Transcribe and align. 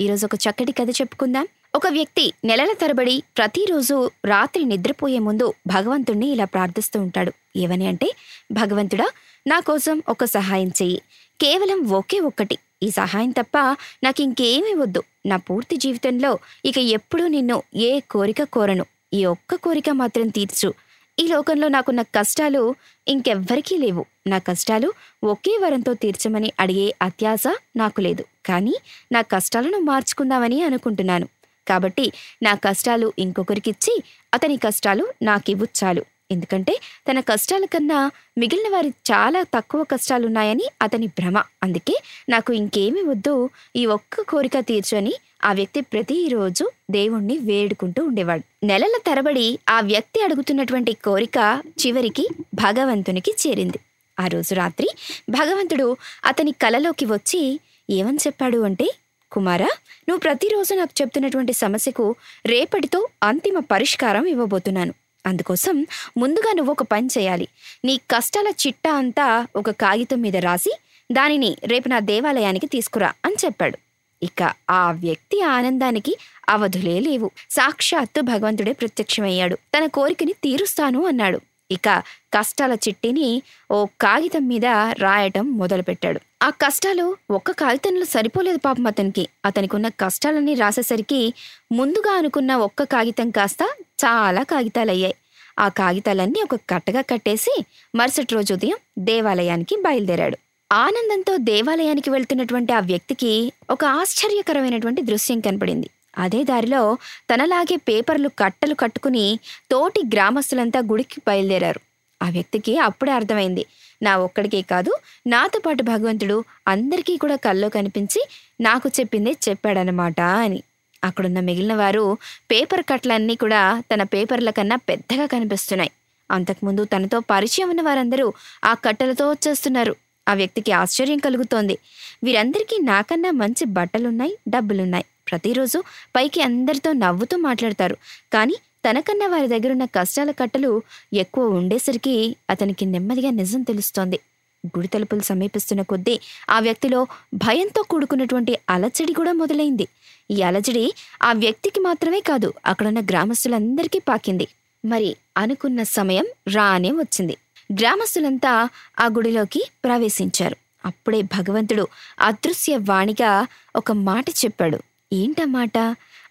ఈరోజు 0.00 0.26
ఒక 0.26 0.34
చక్కటి 0.34 0.72
కథ 0.72 0.90
చెప్పుకుందాం. 0.90 1.46
ఒక 1.74 1.86
వ్యక్తి 1.86 2.32
నెలల 2.44 2.72
తరబడి 2.72 3.22
ప్రతిరోజు 3.36 4.10
రాత్రి 4.24 4.64
నిద్రపోయే 4.64 5.18
ముందు 5.18 5.54
భగవంతుణ్ణి 5.66 6.26
ఇలా 6.26 6.44
ప్రార్థిస్తూ 6.44 7.00
ఉంటాడు. 7.00 7.32
ఏమని 7.56 7.86
అంటే 7.86 8.10
భగవంతుడా 8.52 9.10
నా 9.46 9.60
కోసం 9.60 10.02
ఒక 10.08 10.24
సహాయం 10.24 10.68
చెయ్యి. 10.68 11.02
కేవలం 11.40 11.90
ఒకే 11.90 12.20
ఒక్కటి. 12.20 12.58
ఈ 12.82 12.90
సహాయం 12.90 13.30
తప్ప 13.30 13.58
నాకు 14.04 14.22
ఇంకేమీ 14.22 14.74
వద్దు. 14.74 15.02
నా 15.26 15.36
పూర్తి 15.36 15.76
జీవితంలో 15.76 16.38
ఇక 16.64 16.78
ఎప్పుడూ 16.78 17.26
నిన్ను 17.26 17.62
ఏ 17.76 18.00
కోరిక 18.00 18.42
కోరను. 18.42 18.86
ఈ 19.14 19.24
ఒక్క 19.24 19.54
కోరిక 19.54 19.90
మాత్రం 19.90 20.28
తీర్చు. 20.28 20.74
ఈ 21.18 21.28
లోకంలో 21.28 21.68
నాకున్న 21.68 22.02
కష్టాలు 22.02 22.74
ఇంకెవ్వరికీ 23.08 23.76
లేవు. 23.76 24.04
నా 24.26 24.38
కష్టాలు 24.38 24.92
ఒకే 25.24 25.58
వరంతో 25.62 25.94
తీర్చమని 25.94 26.52
అడిగే 26.60 26.94
అత్యాశ 27.02 27.42
నాకు 27.76 28.00
లేదు. 28.00 28.24
కానీ 28.46 28.74
నా 29.12 29.20
కష్టాలను 29.22 29.78
మార్చుకుందామని 29.78 30.62
అనుకుంటున్నాను. 30.62 31.28
కాబట్టి 31.68 32.12
నా 32.42 32.54
కష్టాలు 32.54 33.12
ఇంకొకరికిచ్చి 33.18 34.02
అతని 34.34 34.56
కష్టాలు 34.56 35.08
నాకివ్వు 35.22 35.66
చాలు. 35.84 36.04
ఎందుకంటే 36.30 36.80
తన 37.10 37.20
కష్టాల 37.20 37.64
కన్నా 37.64 38.10
మిగిలిన 38.38 38.72
వారి 38.72 38.88
చాలా 38.88 39.42
తక్కువ 39.42 39.84
కష్టాలున్నాయని 39.84 40.66
అతని 40.82 41.06
భ్రమ. 41.06 41.42
అందుకే 41.62 42.02
నాకు 42.28 42.52
ఇంకేమీ 42.52 43.02
వద్దు. 43.02 43.50
ఈ 43.76 43.86
ఒక్క 43.86 44.20
కోరిక 44.20 44.58
తీర్చని 44.58 45.14
ఆ 45.44 45.52
వ్యక్తి 45.52 45.80
ప్రతిరోజు 45.80 46.70
దేవుణ్ణి 46.90 47.38
వేడుకుంటూ 47.38 48.04
ఉండేవాడు. 48.04 48.66
నెలల 48.66 48.98
తరబడి 49.06 49.58
ఆ 49.68 49.80
వ్యక్తి 49.80 50.22
అడుగుతున్నటువంటి 50.22 50.92
కోరిక 50.92 51.62
చివరికి 51.86 52.28
భగవంతునికి 52.54 53.34
చేరింది. 53.46 53.78
ఆ 54.20 54.26
రోజు 54.26 54.54
రాత్రి 54.54 54.88
భగవంతుడు 55.30 55.96
అతని 56.24 56.52
కలలోకి 56.52 57.04
వచ్చి 57.04 57.60
ఏమని 57.90 58.16
చెప్పాడు 58.16 58.58
అంటే 58.58 58.90
కుమారా 59.32 59.68
నువ్వు 60.08 60.18
ప్రతిరోజు 60.18 60.74
నాకు 60.74 61.02
చెప్తున్నటువంటి 61.02 61.52
సమస్యకు 61.52 62.14
రేపటితో 62.46 63.08
అంతిమ 63.22 63.58
పరిష్కారం 63.58 64.26
ఇవ్వబోతున్నాను. 64.26 64.94
అందుకోసం 65.26 65.86
ముందుగా 66.16 66.52
నువ్వు 66.56 66.70
ఒక 66.70 66.82
పని 66.82 67.08
చేయాలి. 67.18 67.48
నీ 67.84 67.96
కష్టాల 67.96 68.52
చిట్టా 68.66 68.92
అంతా 68.92 69.46
ఒక 69.56 69.70
కాగితం 69.70 70.20
మీద 70.20 70.36
రాసి 70.36 70.78
దానిని 71.12 71.56
రేపు 71.64 71.88
నా 71.88 71.98
దేవాలయానికి 71.98 72.66
తీసుకురా 72.66 73.12
అని 73.24 73.36
చెప్పాడు. 73.44 73.78
ఇక 74.22 74.52
ఆ 74.70 74.92
వ్యక్తి 74.92 75.42
ఆనందానికి 75.42 76.16
అవధులే 76.48 77.00
లేవు. 77.00 77.30
సాక్షాత్తు 77.50 78.20
భగవంతుడే 78.20 78.72
ప్రత్యక్షమయ్యాడు. 78.72 79.54
తన 79.54 79.86
కోరికని 79.86 80.32
తీరుస్తాను 80.32 81.06
అన్నాడు. 81.06 81.40
ఇక 81.70 81.88
కష్టాల 82.34 82.72
చిట్టిని 82.72 83.42
ఓ 83.70 83.84
కాగితం 84.00 84.48
మీద 84.48 84.66
రాయటం 84.98 85.58
మొదలుపెట్టాడు. 85.58 86.20
ఆ 86.42 86.50
కష్టాలు 86.50 87.16
ఒక్క 87.30 87.50
కాగితంలో 87.50 88.04
సరిపోలేదు 88.04 88.58
పాపం 88.58 88.86
అతనికి. 88.86 89.28
అతనికి 89.44 89.76
ఉన్న 89.76 89.88
కష్టాలన్నీ 89.88 90.54
రాసేసరికి 90.54 91.34
ముందుగా 91.72 92.12
అనుకున్న 92.12 92.56
ఒక్క 92.56 92.82
కాగితం 92.82 93.30
కాస్త 93.30 93.62
చాలా 94.04 94.42
కాగితాలు 94.42 94.90
అయ్యాయి 94.90 95.14
ఆ 95.58 95.68
కాగితాలన్నీ 95.68 96.42
ఒక 96.42 96.60
కట్టగా 96.70 97.00
కట్టేసి 97.00 97.54
మరుసటి 97.94 98.34
రోజు 98.34 98.54
ఉదయం 98.54 98.78
దేవాలయానికి 98.98 99.76
బయలుదేరాడు. 99.76 100.36
ఆనందంతో 100.72 101.36
దేవాలయానికి 101.36 102.10
వెళ్తున్నటువంటి 102.10 102.72
ఆ 102.72 102.80
వ్యక్తికి 102.80 103.52
ఒక 103.70 103.84
ఆశ్చర్యకరమైనటువంటి 103.84 105.02
దృశ్యం 105.02 105.40
కనపడింది. 105.40 105.90
అదే 106.18 106.44
దారిలో 106.44 106.96
తనలాగే 107.34 107.76
పేపర్లు 107.76 108.28
కట్టలు 108.28 108.74
కట్టుకుని 108.74 109.38
తోటి 109.70 110.02
గ్రామస్తులంతా 110.14 110.80
గుడికి 110.80 111.20
బయలుదేరారు. 111.28 111.80
ఆ 112.22 112.30
వ్యక్తికి 112.30 112.78
అప్పుడే 112.78 113.12
అర్థమైంది. 113.12 113.66
నా 114.02 114.16
ఒక్కడికే 114.16 114.62
కాదు 114.62 114.92
నాతో 115.26 115.60
పాటు 115.66 115.82
భగవంతుడు 115.82 116.44
అందరికీ 116.68 117.16
కూడా 117.16 117.36
కల్లో 117.36 117.68
కనిపించి 117.68 118.28
నాకు 118.60 118.90
చెప్పిందే 119.00 119.36
చెప్పాడనమాట 119.48 120.20
అని. 120.20 120.62
అక్కడున్న 121.04 121.40
మిగిలిన 121.40 121.74
వారు 121.74 122.16
పేపర్ 122.50 122.82
కట్లన్నీ 122.82 123.34
కూడా 123.34 123.82
తన 123.94 124.02
పేపర్ల 124.02 124.50
కన్నా 124.50 124.76
పెద్దగా 124.76 125.26
కనిపిస్తున్నాయి. 125.26 125.90
అంతకుముందు 126.30 126.84
తనతో 126.84 127.20
పరిచయం 127.20 127.70
ఉన్న 127.70 127.82
వారందరూ 127.82 128.32
ఆ 128.64 128.74
కట్టెలతో 128.74 129.30
వచ్చేస్తున్నారు. 129.30 129.96
ఆ 130.28 130.34
వ్యక్తికి 130.34 130.72
ఆశ్చర్యం 130.72 131.18
కలుగుతోంది. 131.18 131.78
వీరందరికీ 132.24 132.78
నాకన్నా 132.82 133.30
మంచి 133.30 133.64
బట్టలున్నాయి 133.64 134.36
డబ్బులున్నాయి. 134.48 135.04
ప్రతిరోజు 135.30 135.82
పైకి 136.16 136.42
అందరితో 136.42 136.92
నవ్వుతూ 136.92 137.36
మాట్లాడతారు. 137.36 137.96
కానీ 138.32 138.56
తనకన్నా 138.90 139.26
వారి 139.26 139.48
దగ్గరున్న 139.48 139.84
కష్టాల 139.84 140.30
కట్టలు 140.30 140.82
ఎక్కువ 141.12 141.48
ఉండేసరికి 141.48 142.36
అతనికి 142.50 142.84
నెమ్మదిగా 142.86 143.30
నిజం 143.30 143.62
తెలుస్తోంది. 143.62 144.20
గుడి 144.66 144.88
తలుపులు 144.88 145.20
సమీపిస్తున్న 145.20 145.82
కొద్దీ 145.82 146.20
ఆ 146.50 146.60
వ్యక్తిలో 146.60 147.06
భయంతో 147.34 147.82
కూడుకున్నటువంటి 147.82 148.58
అలచడి 148.70 149.12
కూడా 149.12 149.32
మొదలైంది. 149.32 149.88
ఈ 150.30 150.42
అలజడి 150.42 150.92
ఆ 151.22 151.32
వ్యక్తికి 151.32 151.80
మాత్రమే 151.80 152.20
కాదు 152.20 152.52
అక్కడున్న 152.66 153.00
గ్రామస్తులందరికీ 153.00 153.98
పాకింది. 153.98 154.48
మరి 154.84 155.16
అనుకున్న 155.36 155.82
సమయం 155.82 156.26
రానే 156.54 156.90
వచ్చింది. 156.90 157.36
గ్రామస్తులంతా 157.72 158.68
ఆ 159.00 159.06
గుడిలోకి 159.06 159.70
ప్రవేశించారు. 159.84 160.56
అప్పుడే 160.84 161.22
భగవంతుడు 161.22 161.86
అదృశ్య 162.20 162.76
వాణిగా 162.76 163.46
ఒక 163.76 163.92
మాట 163.92 164.24
చెప్పాడు. 164.44 164.78
ఏంటమాట? 165.12 165.78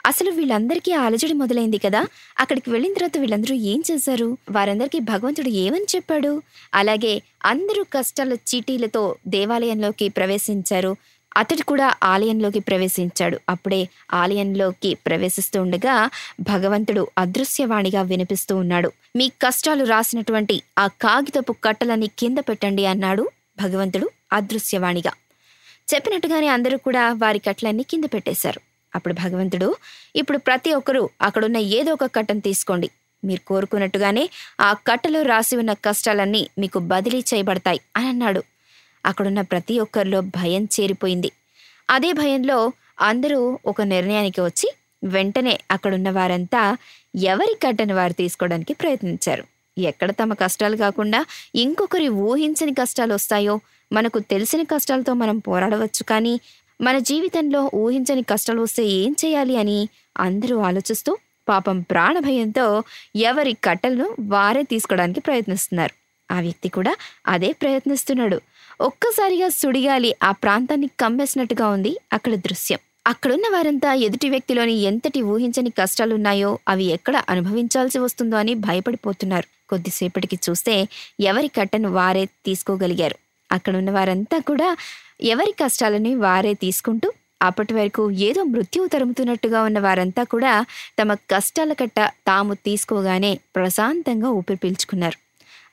అసలు 0.05 0.31
వీళ్ళందరికీ 0.31 0.91
అలజడి 0.91 1.33
మొదలైంది 1.33 1.77
కదా. 1.77 2.05
అక్కడికి 2.39 2.69
వెళ్ళిన 2.69 2.93
తర్వాత 2.93 3.17
వీళ్ళందరూ 3.17 3.55
ఏం 3.55 3.83
చేశారు? 3.91 4.37
వారందరికీ 4.51 4.99
భగవంతుడు 4.99 5.49
ఏమని 5.49 5.85
చెప్పాడు? 5.95 6.41
అలాగే 6.73 7.21
అందరూ 7.45 7.83
కష్టాల 7.93 8.33
చీటీలతో 8.33 9.15
దేవాలయంలోకి 9.27 10.09
ప్రవేశించారు. 10.09 10.95
అతడు 11.37 11.63
కూడా 11.63 11.93
ఆలయంలోకి 12.03 12.59
ప్రవేశించాడు. 12.59 13.39
అప్పుడే 13.49 13.89
ఆలయంలోకి 14.13 14.93
ప్రవేశిస్తూ 14.93 15.61
ఉండగా 15.61 16.09
భగవంతుడు 16.39 17.07
అదృశ్యవాణిగా 17.17 18.01
వినిపిస్తూ 18.01 18.55
ఉన్నాడు. 18.55 18.91
మీ 19.15 19.29
కష్టాలు 19.29 19.83
రాసినటువంటి 19.85 20.61
ఆ 20.77 20.87
కాగితపు 20.87 21.55
కట్టలని 21.63 22.07
కింద 22.07 22.37
పెట్టండి 22.37 22.85
అన్నాడు 22.85 23.29
భగవంతుడు 23.61 24.09
అదృశ్యవాణిగా. 24.33 25.13
చెప్పినట్టుగానే 25.93 26.47
అందరూ 26.47 26.77
కూడా 26.77 27.13
వారి 27.13 27.39
కట్లన్నీ 27.39 27.83
కింద 27.83 28.03
పెట్టేశారు. 28.03 28.68
అప్పుడు 28.93 29.13
భగవంతుడు 29.13 29.69
ఇప్పుడు 30.15 30.37
ప్రతి 30.37 30.73
ఒక్కరూ 30.73 31.09
అక్కడున్న 31.21 31.57
ఏదో 31.77 31.91
ఒక 31.93 32.05
కట్టను 32.15 32.39
తీసుకోండి. 32.39 32.89
మీరు 33.23 33.41
కోరుకున్నట్టుగానే 33.47 34.23
ఆ 34.59 34.73
కట్టలో 34.87 35.21
రాసి 35.21 35.55
ఉన్న 35.57 35.73
కష్టాలన్నీ 35.85 36.49
మీకు 36.59 36.79
బదిలీ 36.91 37.23
చేయబడతాయి 37.33 37.79
అని 37.95 38.07
అన్నాడు. 38.07 38.41
అక్కడున్న 39.05 39.41
ప్రతి 39.41 39.79
ఒక్కరిలో 39.79 40.21
భయం 40.37 40.63
చేరిపోయింది. 40.75 41.29
అదే 41.89 42.13
భయంలో 42.13 42.57
అందరూ 43.01 43.59
ఒక 43.65 43.81
నిర్ణయానికి 43.81 44.41
వచ్చి 44.41 44.67
వెంటనే 45.03 45.59
అక్కడున్న 45.71 46.09
వారంతా 46.09 46.61
ఎవరి 47.15 47.53
కట్టను 47.63 47.95
వారు 47.95 48.13
తీసుకోవడానికి 48.13 48.73
ప్రయత్నించారు. 48.73 49.43
ఎక్కడ 49.77 50.11
తమ 50.11 50.33
కష్టాలు 50.33 50.77
కాకుండా 50.77 51.19
ఇంకొకరి 51.55 52.07
ఊహించని 52.09 52.73
కష్టాలు 52.73 53.13
వస్తాయో 53.13 53.55
మనకు 53.93 54.19
తెలిసిన 54.19 54.61
కష్టాలతో 54.63 55.13
మనం 55.13 55.37
పోరాడవచ్చు 55.39 56.03
కానీ 56.03 56.33
మన 56.81 56.97
జీవితంలో 56.99 57.71
ఊహించని 57.75 58.23
కష్టాలు 58.23 58.61
వస్తే 58.61 58.83
ఏం 58.85 59.15
చేయాలి 59.25 59.57
అని 59.57 59.89
అందరూ 60.17 60.57
ఆలోచిస్తూ 60.59 61.17
పాపం 61.49 61.81
ప్రాణభయంతో 61.81 62.83
ఎవరి 63.15 63.53
కట్టలను 63.63 64.15
వారే 64.19 64.63
తీసుకోవడానికి 64.63 65.19
ప్రయత్నిస్తున్నారు. 65.19 65.93
ఆ 66.31 66.39
వ్యక్తి 66.39 66.69
కూడా 66.69 66.95
అదే 67.27 67.51
ప్రయత్నిస్తున్నాడు. 67.51 68.41
ఒక్కసారిగా 68.81 69.49
సుడిగాలి 69.49 70.15
ఆ 70.23 70.31
ప్రాంతాన్ని 70.31 70.89
కమ్మేసినట్టుగా 70.99 71.67
ఉంది 71.69 71.97
అక్కడ 72.13 72.35
దృశ్యం. 72.35 72.79
అక్కడున్న 73.07 73.43
వారంతా 73.53 73.93
ఎదుటి 73.93 74.29
వ్యక్తిలోని 74.29 74.73
ఎంతటి 74.73 75.21
ఊహించని 75.21 75.69
కష్టాలున్నాయో 75.69 76.59
అవి 76.67 76.83
ఎక్కడ 76.85 77.23
అనుభవించాల్సి 77.29 77.99
వస్తుందో 77.99 78.37
అని 78.37 78.53
భయపడిపోతున్నారు. 78.53 79.47
కొద్దిసేపటికి 79.69 80.39
చూస్తే 80.49 80.87
ఎవరి 81.19 81.47
కట్టను 81.47 81.89
వారే 81.91 82.25
తీసుకోగలిగారు. 82.25 83.17
అక్కడున్న 83.51 83.91
వారంతా 83.91 84.39
కూడా 84.39 84.77
ఎవరి 85.21 85.51
కష్టాలని 85.63 86.15
వారే 86.15 86.53
తీసుకుంటూ 86.53 87.11
అప్పటి 87.41 87.73
వరకు 87.73 88.11
ఏదో 88.11 88.43
మృత్యువు 88.43 88.87
తరుముతున్నట్టుగా 88.87 89.63
ఉన్న 89.63 89.79
వారంతా 89.79 90.23
కూడా 90.23 90.65
తమ 91.01 91.13
కష్టాల 91.13 91.73
కట్ట 91.73 91.99
తాము 92.27 92.53
తీసుకోగానే 92.53 93.39
ప్రశాంతంగా 93.55 94.29
ఊపిరి 94.29 94.59
పీల్చుకున్నారు. 94.63 95.17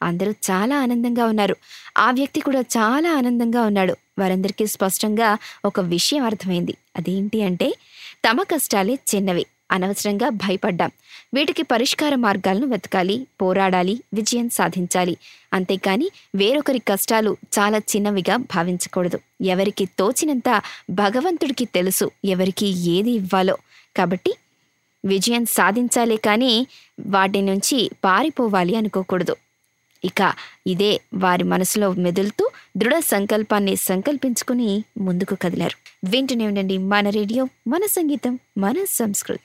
అందరూ 0.02 0.30
చాలా 0.30 0.80
ఆనందంగా 0.80 1.24
ఉన్నారు. 1.24 1.56
ఆ 1.98 2.10
వ్యక్తి 2.10 2.40
కూడా 2.40 2.60
చాలా 2.60 3.12
ఆనందంగా 3.12 3.62
ఉన్నాడు. 3.62 3.96
వారందరికీ 4.18 4.66
స్పష్టంగా 4.66 5.38
ఒక 5.64 5.80
విషయం 5.80 6.24
అర్థమైంది. 6.24 6.74
అదేంటి 6.96 7.42
అంటే 7.42 7.72
తమ 8.28 8.42
కష్టాలే 8.42 8.98
చిన్నవి. 9.14 9.46
అనవసరంగా 9.72 10.28
భయపడ్డాం. 10.28 10.90
వీటికి 11.34 11.62
పరిష్కార 11.62 12.14
మార్గాలను 12.14 12.66
వెతకాలి 12.66 13.26
పోరాడాలి 13.42 14.02
విజయం 14.14 14.48
సాధించాలి. 14.48 15.16
అంతేకాని 15.52 16.10
వేరొకరి 16.34 16.78
కష్టాలు 16.78 17.36
చాలా 17.58 17.78
చిన్నవిగా 17.78 18.36
భావించకూడదు. 18.36 19.18
ఎవరికి 19.42 19.84
తోచినంత 19.84 20.62
భగవంతుడికి 20.90 21.64
తెలుసు 21.64 22.10
ఎవరికి 22.24 22.90
ఏది 22.90 23.10
ఇవ్వాలో. 23.10 23.56
కాబట్టి 23.96 24.34
విజయం 25.04 25.46
సాధించాలే 25.46 26.16
కానీ 26.16 26.66
వాటి 27.00 27.40
నుంచి 27.40 27.90
పారిపోవాలి 28.04 28.76
అనుకోకూడదు. 28.76 29.36
ఇక 30.04 30.34
ఇదే 30.66 31.00
వారి 31.14 31.44
మనసులో 31.44 31.92
మెదులుతూ 31.92 32.50
దృఢ 32.76 32.98
సంకల్పాన్ని 32.98 33.76
సంకల్పించుకుని 33.76 34.84
ముందుకు 34.98 35.34
కదిలారు. 35.34 35.86
వింటూనే 36.04 36.46
ఉండండి 36.46 36.78
మన 36.78 37.08
రేడియో 37.08 37.48
మన 37.68 37.86
సంగీతం 37.86 38.38
మన 38.58 38.74
సంస్కృతి. 38.90 39.40